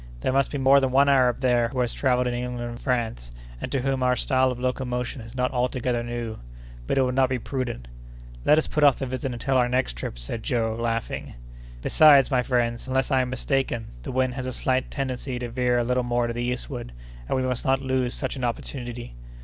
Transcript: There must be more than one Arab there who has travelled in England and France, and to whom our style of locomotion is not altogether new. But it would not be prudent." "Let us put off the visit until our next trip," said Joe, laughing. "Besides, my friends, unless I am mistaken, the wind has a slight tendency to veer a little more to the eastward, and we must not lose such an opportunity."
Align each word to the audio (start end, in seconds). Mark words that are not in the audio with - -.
There 0.21 0.33
must 0.33 0.49
be 0.51 0.57
more 0.57 0.79
than 0.79 0.89
one 0.89 1.07
Arab 1.07 1.41
there 1.41 1.67
who 1.67 1.79
has 1.81 1.93
travelled 1.93 2.25
in 2.25 2.33
England 2.33 2.67
and 2.67 2.79
France, 2.79 3.31
and 3.61 3.71
to 3.71 3.81
whom 3.83 4.01
our 4.01 4.15
style 4.15 4.49
of 4.49 4.59
locomotion 4.59 5.21
is 5.21 5.35
not 5.35 5.51
altogether 5.51 6.01
new. 6.01 6.39
But 6.87 6.97
it 6.97 7.03
would 7.03 7.13
not 7.13 7.29
be 7.29 7.37
prudent." 7.37 7.87
"Let 8.43 8.57
us 8.57 8.65
put 8.65 8.83
off 8.83 8.95
the 8.95 9.05
visit 9.05 9.31
until 9.31 9.57
our 9.57 9.69
next 9.69 9.93
trip," 9.93 10.17
said 10.17 10.41
Joe, 10.41 10.75
laughing. 10.79 11.35
"Besides, 11.83 12.31
my 12.31 12.41
friends, 12.41 12.87
unless 12.87 13.11
I 13.11 13.21
am 13.21 13.29
mistaken, 13.29 13.89
the 14.01 14.11
wind 14.11 14.33
has 14.33 14.47
a 14.47 14.53
slight 14.53 14.89
tendency 14.89 15.37
to 15.37 15.49
veer 15.49 15.77
a 15.77 15.83
little 15.83 16.01
more 16.01 16.25
to 16.25 16.33
the 16.33 16.41
eastward, 16.45 16.93
and 17.29 17.35
we 17.35 17.43
must 17.43 17.63
not 17.63 17.83
lose 17.83 18.15
such 18.15 18.35
an 18.35 18.43
opportunity." 18.43 19.13